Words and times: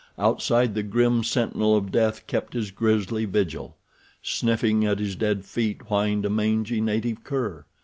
Outside 0.17 0.73
the 0.73 0.81
grim 0.81 1.23
sentinel 1.23 1.77
of 1.77 1.91
death 1.91 2.25
kept 2.25 2.53
his 2.53 2.71
grisly 2.71 3.25
vigil. 3.25 3.77
Sniffing 4.23 4.83
at 4.83 4.97
his 4.97 5.15
dead 5.15 5.45
feet 5.45 5.79
whined 5.89 6.25
a 6.25 6.29
mangy 6.31 6.81
native 6.81 7.23
cur. 7.23 7.65